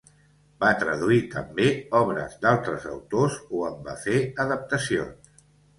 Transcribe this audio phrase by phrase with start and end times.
[0.63, 1.67] Va traduir també
[2.01, 5.35] obres d'altres autors o en va fer adaptacions.